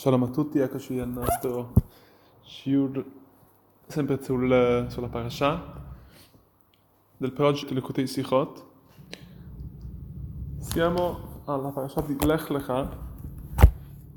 [0.00, 1.74] Shalom a tutti, eccoci al nostro
[2.40, 3.04] shiur
[3.86, 5.62] sempre sul, sulla parasha
[7.18, 8.64] del progetto Lekutei Sichot.
[10.58, 12.96] Siamo alla parasha di Lech Lecha,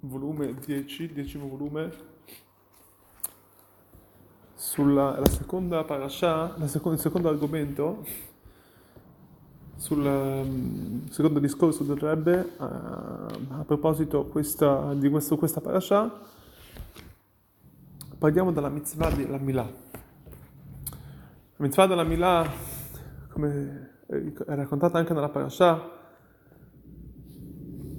[0.00, 1.92] volume 10, decimo volume,
[4.54, 8.02] sulla la seconda parasha, la seconda, il secondo argomento
[9.86, 16.12] sul um, secondo discorso del Rebbe uh, a proposito questa, di questo, questa parasha
[18.18, 22.50] parliamo della mitzvah della Milà la mitzvah della Milà
[23.28, 25.80] come è raccontata anche nella parasha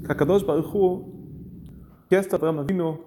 [0.06, 3.06] che Kadosh Baruch Hu chiesto a Abraham Avinu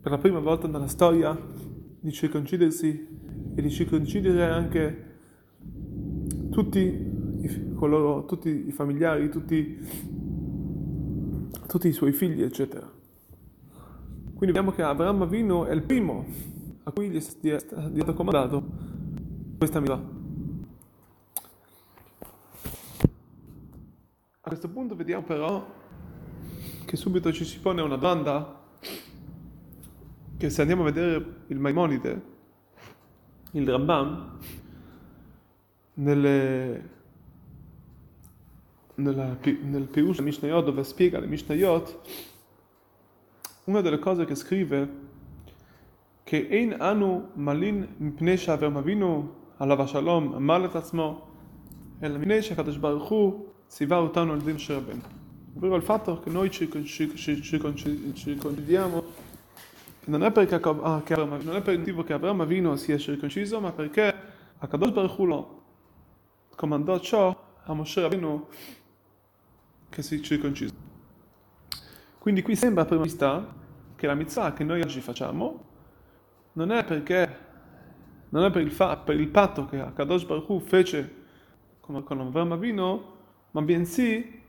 [0.00, 1.38] per la prima volta nella storia
[2.00, 5.10] di circoncidersi e di circoncidere anche
[6.50, 7.11] tutti
[7.74, 9.78] coloro, tutti i familiari, tutti,
[11.66, 12.90] tutti i suoi figli, eccetera.
[14.34, 16.26] Quindi vediamo che Abraham Avino è il primo
[16.84, 18.64] a cui gli è stato comandato
[19.56, 19.94] questa milà.
[24.40, 25.64] A questo punto vediamo però
[26.84, 28.60] che subito ci si pone una domanda
[30.36, 32.22] che se andiamo a vedere il Maimonide,
[33.52, 34.38] il Rambam,
[35.94, 37.01] nelle
[38.95, 41.99] nella, nel Pirush Mishnayot dove spiega le Mishnayot,
[43.65, 45.05] una delle cose che scrive
[46.23, 49.27] che Ein anu malin mipnei שאברהם אבינו
[49.59, 51.21] עליו השלום אמר את עצמו
[52.03, 55.01] אלא מפני שהקדוש ברוך הוא ציווה אותנו על דין משה רבנו.
[55.55, 57.41] ovvero il fatto che noi ci, ci, ci,
[58.13, 59.03] ci condividiamo
[60.05, 63.59] non è, perché, ah, che, non è per il motivo che Abramo Avino sia circonciso,
[63.59, 64.13] ma perché
[64.57, 65.63] a Kadosh Baruch Hu lo
[66.55, 68.47] comandò ciò a Moshe Rabbeinu
[69.92, 70.72] che si circoncisa.
[72.18, 73.54] Quindi qui sembra a prima vista
[73.94, 75.64] che la mitzvah che noi oggi facciamo
[76.54, 77.50] non è perché
[78.30, 81.16] non è per il, fa, per il patto che Kadosh Baruch Hu fece
[81.80, 83.16] con, con Avram Avino,
[83.50, 84.40] ma bensì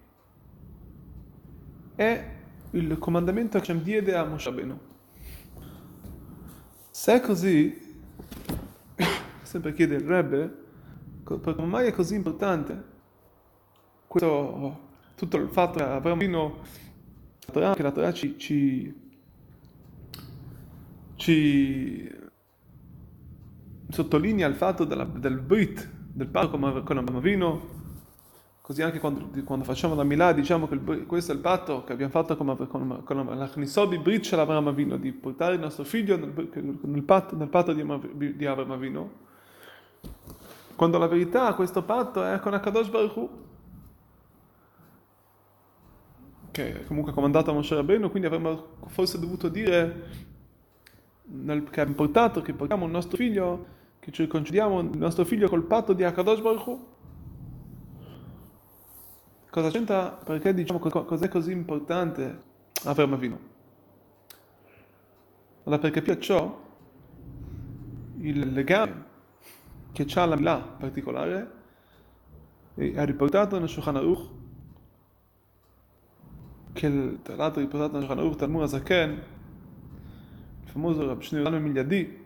[1.96, 2.32] è
[2.72, 4.80] il comandamento che Hashem diede a Moshe Rabbeinu.
[6.90, 8.02] Se è così,
[9.42, 10.62] sempre chiede il
[11.24, 12.92] come mai è così importante
[14.08, 14.83] questo
[15.16, 16.56] tutto il fatto che Avramo Avinu,
[17.52, 18.94] che la Torah ci, ci,
[21.16, 22.12] ci
[23.90, 27.62] sottolinea il fatto della, del Brit, del patto con, con Avram
[28.62, 31.92] così anche quando, quando, facciamo la Milà diciamo che il, questo è il patto che
[31.92, 36.16] abbiamo fatto con, con, con la Chnisobi Brit l'Avram Avinu, di portare il nostro figlio
[36.16, 39.10] nel, nel, patto, nel patto di, di Avram
[40.76, 43.30] quando la verità questo patto è con Akadosh Baruch Hu,
[46.54, 50.06] che comunque ha comandato a Moshe Rabbeinu, quindi avremmo forse dovuto dire
[51.24, 53.66] nel, che è importato che portiamo il nostro figlio,
[54.00, 56.78] che ci concediamo il nostro figlio col patto di Akadosh Baruch.
[59.50, 60.12] Cosa c'entra?
[60.12, 62.42] Perché diciamo cos'è così importante
[62.84, 63.40] Avram Avinu?
[65.64, 66.62] Allora per capire ciò,
[68.20, 69.06] il legame
[69.92, 71.52] che c'ha la Milà particolare
[72.76, 74.42] è riportato nel Shulchan Aruch
[76.74, 79.24] che l'altro riportato nel Shulchan Talmud Azaken,
[80.64, 82.22] il famoso Rab Shneur Migliadi,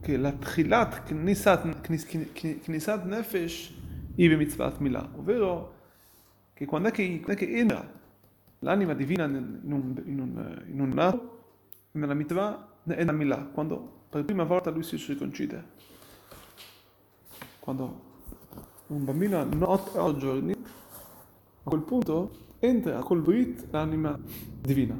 [0.00, 3.74] che la Tchilat Knisat Nefesh
[4.14, 5.74] ive mitzvat Milah, ovvero
[6.54, 7.96] che quando è che, quando è che entra
[8.60, 11.42] l'anima divina in un, in un, in un nato,
[11.92, 15.76] nella mitzvah è la Milah, quando per prima volta lui si circoncide.
[17.58, 18.06] Quando
[18.86, 20.57] un bambino ha 8 giorni
[21.68, 24.18] a quel punto entra col Brit l'anima
[24.60, 24.98] divina.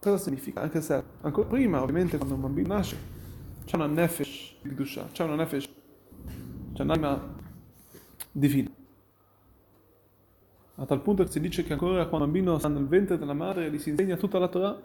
[0.00, 0.60] Cosa significa?
[0.62, 2.96] Anche se ancora prima, ovviamente, quando un bambino nasce,
[3.64, 5.68] c'è una nefesh di Gdusha, c'è una nefesh,
[6.72, 7.34] c'è un'anima
[8.30, 8.70] divina.
[10.76, 13.32] A tal punto che si dice che ancora quando un bambino sta nel ventre della
[13.32, 14.80] madre gli si insegna tutta la Torah.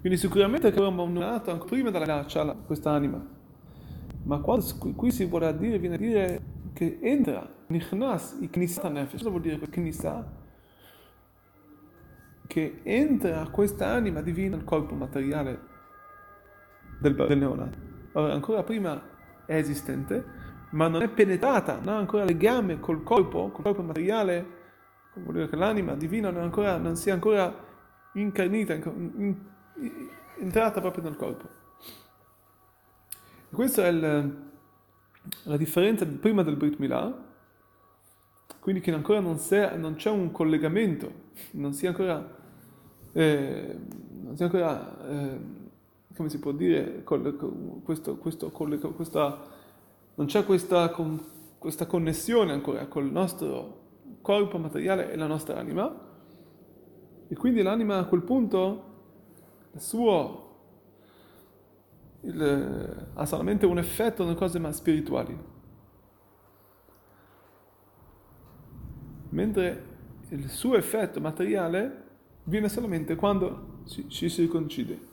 [0.00, 3.22] Quindi sicuramente che bambino nato ancora prima della c'ha questa anima.
[4.22, 4.64] Ma quando
[4.96, 9.42] qui si vuole dire, viene a dire che entra, nichnas, i knisa nefesh, cosa vuol
[9.42, 10.38] dire knisa?
[12.46, 15.60] Che entra questa anima divina nel corpo materiale
[17.00, 17.78] del, del neonato.
[18.12, 19.00] Allora, ancora prima
[19.46, 20.24] è esistente,
[20.70, 24.58] ma non è penetrata, non ha ancora legame col corpo, col corpo materiale,
[25.14, 27.52] vuol dire che l'anima divina non, ancora, non sia ancora
[28.14, 29.36] incarnita, in, in,
[30.38, 31.48] entrata proprio nel corpo.
[33.50, 34.49] Questo è il
[35.44, 37.28] la differenza prima del Brit Milah
[38.60, 41.10] quindi che ancora non, sia, non c'è un collegamento,
[41.52, 42.36] non sia ancora,
[43.12, 43.78] eh,
[44.22, 45.38] non sia ancora eh,
[46.14, 49.40] come si può dire, questo, questo, questa,
[50.14, 50.94] non c'è questa,
[51.56, 53.78] questa connessione ancora col nostro
[54.20, 56.08] corpo materiale e la nostra anima,
[57.28, 58.84] e quindi l'anima a quel punto,
[59.72, 60.49] il suo,
[62.22, 65.58] il, ha solamente un effetto nelle cose ma spirituali.
[69.30, 69.84] mentre
[70.30, 72.08] il suo effetto materiale
[72.44, 75.08] viene solamente quando ci, ci si riconcide.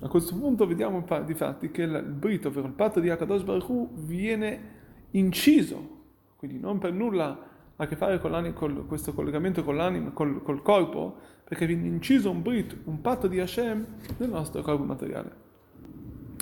[0.00, 3.68] A questo punto vediamo di fatti che il brito, ovvero il patto di Akadosh Baruch
[3.68, 4.72] Hu, viene
[5.12, 6.02] inciso,
[6.36, 10.42] quindi non per nulla ha a che fare con, con questo collegamento con l'anima, col,
[10.42, 13.86] col, corpo, perché viene inciso un brito, un patto di Hashem
[14.18, 15.42] nel nostro corpo materiale.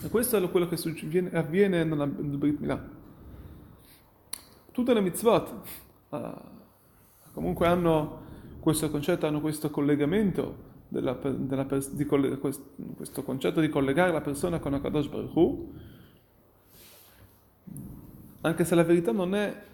[0.03, 3.01] E questo è quello che avviene nel Brit Milah.
[4.73, 5.55] Tutte le mitzvot
[6.11, 6.19] uh,
[7.33, 8.21] comunque hanno
[8.61, 14.75] questo concetto, hanno questo collegamento della, della, di, questo concetto di collegare la persona con
[14.75, 15.73] Akadosh Baruch Hu,
[18.43, 19.71] anche se la verità non è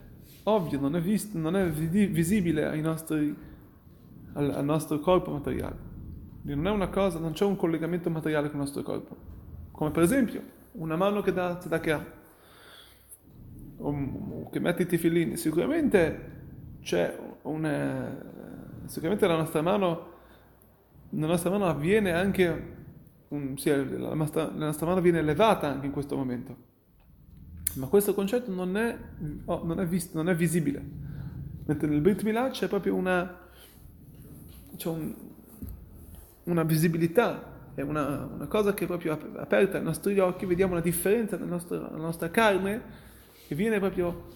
[0.48, 3.34] ovvia, non è, vist, non è visibile nostri,
[4.32, 5.86] al, al, nostro corpo materiale.
[6.42, 9.16] Non è una cosa, non c'è un collegamento materiale con il nostro corpo.
[9.70, 10.42] Come per esempio
[10.72, 12.16] una mano che dà tzedakah,
[13.78, 15.36] o che mette i tefillini.
[15.36, 16.36] Sicuramente
[16.80, 18.36] c'è una...
[18.86, 20.16] Sicuramente la nostra mano
[21.10, 22.74] nella nostra mano avviene anche,
[23.28, 26.56] un, sì, la, nostra, la, nostra, mano viene elevata anche in questo momento.
[27.74, 28.96] Ma questo concetto non è,
[29.44, 30.82] oh, non è, vis, non è visibile.
[31.66, 33.48] Mentre nel Brit Milah c'è proprio una,
[34.76, 35.14] c'è un,
[36.44, 40.80] una visibilità, è una, una, cosa che è proprio aperta ai nostri occhi, vediamo la
[40.80, 43.06] differenza nella nostra, nostra carne
[43.46, 44.28] che viene proprio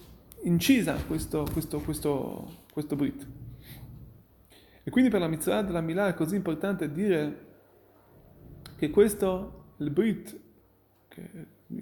[0.43, 3.27] incisa questo, questo, questo, questo Brit.
[4.83, 7.51] E quindi per la mitzvah della Milà è così importante dire
[8.75, 10.39] che questo, il Brit,
[11.07, 11.29] che,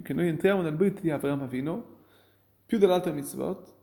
[0.02, 1.98] che noi entriamo nel Brit di Avraham Avino,
[2.64, 3.74] più dell'altra mitzvot,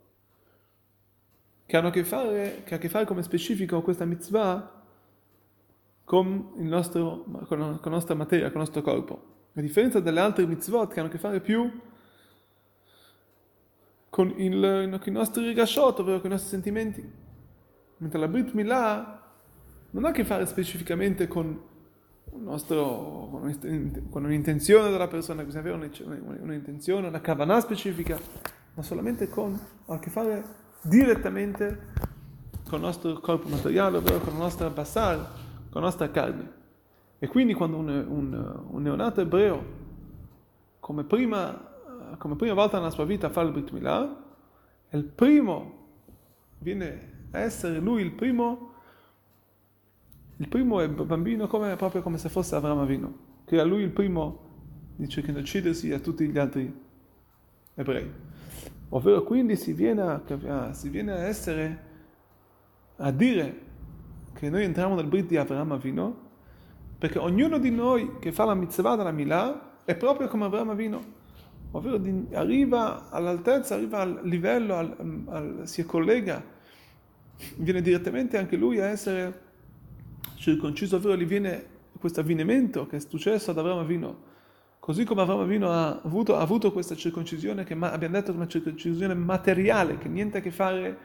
[1.65, 4.83] che hanno a che fare, che ha a che fare come specifico questa mitzvah
[6.03, 9.47] con, il nostro, con, la, nostra materia, con il nostro corpo.
[9.53, 11.71] A differenza delle altre mitzvot che hanno a che fare più
[14.09, 17.07] con, il, con i nostri rigashot, ovvero con i nostri sentimenti.
[17.97, 19.19] Mentre la Brit Milah
[19.91, 21.61] non ha a che fare specificamente con,
[22.37, 23.41] nostro,
[24.09, 25.91] con un'intenzione della persona, bisogna avere
[26.41, 28.19] un'intenzione, una kavanah specifica,
[28.73, 30.43] ma solamente con, ha a che fare
[30.81, 31.87] direttamente
[32.67, 35.17] con il nostro corpo materiale, ovvero con la nostra basar,
[35.69, 36.57] con la nostra carne.
[37.19, 39.77] E quindi quando un, un, un neonato ebreo,
[40.79, 41.67] come prima,
[42.17, 44.23] come prima volta nella sua vita fa il Brit Milah,
[44.87, 45.87] è il primo,
[46.59, 48.68] viene essere lui il primo,
[50.39, 53.13] il primo bambino come, proprio come se fosse Avram Avino,
[53.45, 54.47] che era lui il primo
[54.95, 56.73] dice che uccidersi a tutti gli altri
[57.75, 58.09] ebrei.
[58.89, 61.83] Ovvero quindi si viene a, si viene a essere,
[62.97, 63.67] a dire
[64.33, 66.27] che noi entriamo nel Brit di Avram Avino,
[66.97, 71.17] perché ognuno di noi che fa la mitzvah della Milà è proprio come Avram Avino
[71.71, 76.43] ovvero di, arriva all'altezza, arriva al livello, al, al, si collega
[77.57, 79.47] viene direttamente anche lui a essere
[80.39, 84.27] circonciso, ovvero gli viene questo avvenimento che è successo ad Avramo Avino.
[84.79, 88.33] Così come Avramo Avino ha avuto, ha avuto questa circoncisione, che ma, abbiamo detto che
[88.33, 90.97] è una circoncisione materiale, che niente a che fare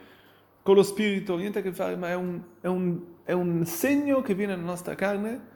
[0.62, 4.22] con lo spirito, niente a che fare, ma è un, è un, è un segno
[4.22, 5.52] che viene nella nostra carne,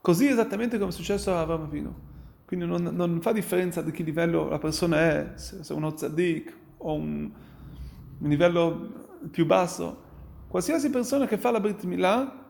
[0.00, 2.10] così esattamente come è successo a Avramo Avino.
[2.46, 6.54] Quindi non, non, fa differenza di che livello la persona è, se è uno tzaddik
[6.78, 7.30] o un,
[8.18, 10.10] un livello più basso,
[10.48, 12.41] qualsiasi persona che fa la Brit Milah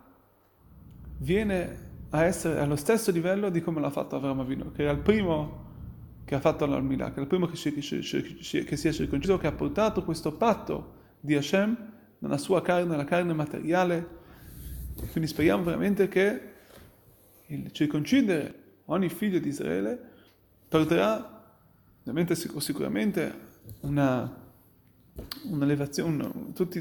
[1.22, 4.98] viene a essere allo stesso livello di come l'ha fatto Avram Avino, che era il
[4.98, 5.70] primo
[6.24, 9.38] che ha fatto la Milah, che è il primo che si, che si è circonciso,
[9.38, 11.76] che ha portato questo patto di Hashem
[12.18, 14.20] nella sua carne, nella carne materiale.
[15.10, 16.50] Quindi speriamo veramente che
[17.46, 18.54] il circoncidere
[18.86, 19.98] ogni figlio di Israele
[20.68, 21.40] porterà
[22.58, 23.50] sicuramente
[23.80, 24.40] una
[25.44, 26.80] un'elevazione, tutti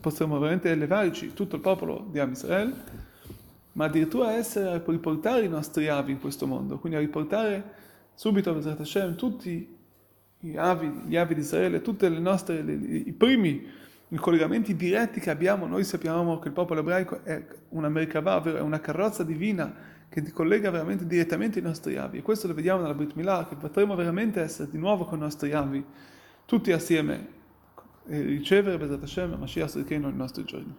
[0.00, 2.74] possiamo veramente elevarci, tutto il popolo di Am Israel,
[3.72, 7.80] ma addirittura essere a riportare i nostri avi in questo mondo, quindi a riportare
[8.14, 9.76] subito a Bezrat Hashem tutti
[10.38, 13.80] gli avi, gli avi di Israele, tutti i primi
[14.12, 18.60] i collegamenti diretti che abbiamo, noi sappiamo che il popolo ebraico è una Merkavah, è
[18.60, 19.74] una carrozza divina
[20.10, 23.56] che collega veramente direttamente i nostri avi e questo lo vediamo nella Brit Milah, che
[23.56, 25.82] potremo veramente essere di nuovo con i nostri avi,
[26.44, 27.40] tutti assieme
[28.04, 30.74] ricevere Bezat Hashem Mashiach Zidkenu ai nostri giorni.